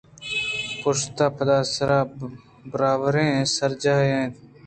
[0.81, 1.43] پشت ءَ پہ
[1.73, 1.99] سرءَ
[2.71, 4.33] بروبریں سرجاہے اَت